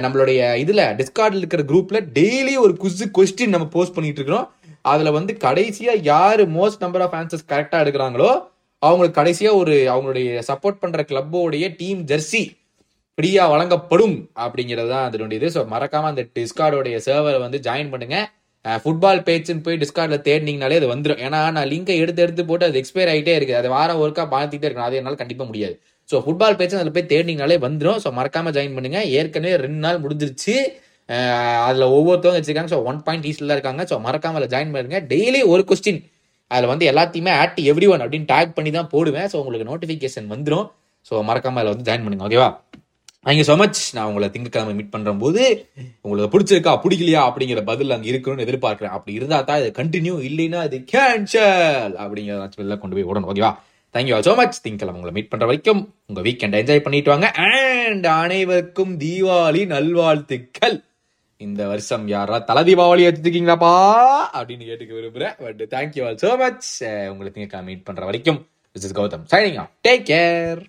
நம்மளுடைய 0.05 0.41
இதுல 0.63 0.83
டிஸ்கார்டில் 1.01 1.43
இருக்கிற 1.43 1.63
குரூப்ல 1.71 2.01
டெய்லி 2.19 2.55
ஒரு 2.65 2.75
குஸ் 2.83 3.05
கொஸ்டின் 3.19 3.55
நம்ம 3.55 3.67
போஸ்ட் 3.77 3.95
பண்ணிட்டு 3.97 4.21
இருக்கிறோம். 4.21 4.49
அதுல 4.93 5.11
வந்து 5.17 5.33
கடைசியா 5.47 5.93
யாரு 6.13 6.45
மோஸ்ட் 6.57 6.83
நம்பர் 6.85 7.05
ஆஃப் 7.07 7.17
ஆன்சர்ஸ் 7.21 7.47
கரெக்டா 7.53 7.79
எடுக்கிறாங்களோ 7.85 8.31
அவங்களுக்கு 8.83 9.19
கடைசியா 9.21 9.51
ஒரு 9.61 9.75
அவங்களுடைய 9.93 10.29
சப்போர்ட் 10.51 10.81
பண்ற 10.83 11.03
கிளப்போடைய 11.11 11.65
டீம் 11.81 12.01
ஜெர்சி 12.11 12.43
ஃப்ரீயா 13.19 13.45
வழங்கப்படும் 13.53 14.17
அப்படிங்கிறது 14.45 14.91
தான் 14.95 15.07
அதனுடைய 15.09 15.39
இது 15.41 15.49
ஸோ 15.57 15.63
மறக்காம 15.73 16.09
அந்த 16.13 16.23
டிஸ்கார்டோடைய 16.39 16.97
சர்வரை 17.07 17.39
வந்து 17.45 17.59
ஜாயின் 17.67 17.93
பண்ணுங்க. 17.93 18.19
ஃபுட்பால் 18.83 19.23
பேஜ்னு 19.29 19.63
போய் 19.67 19.79
டிஸ்கார்டில் 19.83 20.23
தேடினீங்கனாலே 20.27 20.77
அது 20.81 20.89
வந்துடும் 20.93 21.21
ஏன்னா 21.27 21.39
நான் 21.57 21.69
லிங்கை 21.73 21.95
எடுத்து 22.03 22.21
எடுத்து 22.25 22.43
போட்டு 22.51 22.67
அது 22.69 22.79
எக்ஸ்பயர் 22.81 23.11
ஆகிட்டே 23.13 23.35
இருக்குது. 23.39 23.59
அது 23.61 23.69
வாரம் 23.77 24.01
ஒருக்கா 24.03 24.25
பார்த்துக்கிட்டே 24.35 24.69
இருக்கணும். 24.69 24.89
அது 24.91 24.99
என்னால் 25.01 25.19
கண்டிப்பாக 25.23 25.49
முடியாது. 25.51 25.75
ஸோ 26.11 26.19
ஃபுட்பால் 26.25 26.57
பேஜ் 26.61 26.77
அதில் 26.79 26.95
போய் 26.97 27.09
தேடினீங்கனாலே 27.13 27.57
வந்துடும் 27.67 27.99
ஸோ 28.05 28.11
மறக்காமல் 28.19 28.55
ஜாயின் 28.57 28.77
பண்ணுங்க. 28.77 29.01
ஏற்கனவே 29.19 29.55
ரெண்டு 29.65 29.81
நாள் 29.87 30.01
முடிஞ்சிருச்சு. 30.05 30.55
அதில் 31.69 31.87
ஒவ்வொருத்தவங்க 31.97 32.39
வச்சிருக்காங்க. 32.41 32.73
ஸோ 32.75 32.81
ஒன் 32.91 33.01
பாயிண்ட் 33.07 33.27
ஈஸில் 33.31 33.55
இருக்காங்க. 33.57 33.85
ஸோ 33.91 33.97
மறக்காமல் 34.07 34.41
அதில் 34.41 34.53
ஜாயின் 34.55 34.73
பண்ணுங்க. 34.77 35.01
டெய்லி 35.13 35.41
ஒரு 35.55 35.65
கொஸ்டின் 35.71 36.01
அதில் 36.51 36.71
வந்து 36.73 36.87
எல்லாத்தையுமே 36.93 37.33
ஆட் 37.41 37.61
எவ்ரி 37.73 37.87
ஒன் 37.95 38.05
அப்படின்னு 38.05 38.31
டேக் 38.33 38.55
பண்ணி 38.57 38.73
தான் 38.79 38.91
போடுவேன். 38.95 39.29
ஸோ 39.33 39.37
உங்களுக்கு 39.43 39.69
நோட்டிஃபிகேஷன் 39.71 40.29
வந்துடும் 40.35 40.67
ஸோ 41.07 41.23
மறக்காமல் 41.31 41.61
அதில் 41.63 41.75
வந்து 41.75 41.89
ஜாயின் 41.91 42.05
பண்ணுங்க. 42.07 42.27
ஓகேவா 42.29 42.51
தேங்க்யூ 43.27 43.45
ஸோ 43.49 43.55
மச் 43.61 43.81
நான் 43.97 44.09
உங்களை 44.11 44.29
திங்கக்கிழமை 44.35 44.73
மீட் 44.79 44.95
பண்ணுற 44.95 45.11
போது 45.19 45.43
உங்களுக்கு 46.05 46.31
பிடிச்சிருக்கா 46.33 46.73
பிடிக்கலையா 46.85 47.21
அப்படிங்கிற 47.29 47.61
பதில் 47.69 47.95
அங்கே 47.97 48.09
இருக்கணும்னு 48.13 48.45
எதிர்பார்க்குறேன். 48.47 48.95
அப்படி 48.97 49.13
இருந்தால் 49.19 49.45
தான் 49.49 49.61
இது 49.63 49.69
கண்டினியூ 49.81 50.15
இல்லைன்னா 50.29 50.61
இது 50.69 50.79
கேன்சல் 50.95 51.95
அப்படிங்கிற 52.05 52.79
கொண்டு 52.85 52.97
போய் 52.97 53.09
விடணும் 53.11 53.31
ஓகேவா 53.33 53.53
தேங்க்யூ 53.95 54.19
ஸோ 54.29 54.35
மச் 54.41 54.59
திங்கக்கிழமை 54.65 54.99
உங்களை 54.99 55.15
மீட் 55.19 55.31
பண்ணுற 55.33 55.49
வரைக்கும் 55.51 55.83
உங்கள் 56.09 56.27
வீக்கெண்ட் 56.29 56.59
என்ஜாய் 56.61 56.85
பண்ணிட்டு 56.87 57.13
வாங்க. 57.13 57.29
அண்ட் 57.51 58.09
அனைவருக்கும் 58.23 58.95
தீபாவளி 59.05 59.63
நல்வாழ்த்துக்கள். 59.75 60.77
இந்த 61.41 61.63
வருஷம் 61.73 62.05
யாரா 62.15 62.37
தலை 62.51 62.63
தீபாவளி 62.69 63.03
வச்சுருக்கீங்களாப்பா? 63.07 63.73
அப்படின்னு 64.39 64.69
கேட்டுக்க 64.71 64.93
விரும்புகிறேன் 64.99 65.37
but 65.45 65.63
thank you 65.77 66.05
all 66.09 66.21
so 66.25 66.33
much 66.45 66.69
உங்களை 67.13 67.31
திங்கக்கிழமை 67.35 67.67
மீட் 67.71 67.87
பண்ணுற 67.89 68.05
வரைக்கும் 68.11 68.41
this 68.77 68.87
is 68.89 68.99
Gautham 69.01 69.27
signing 69.35 69.59
off 69.63 69.73
take 69.89 70.07
care 70.13 70.63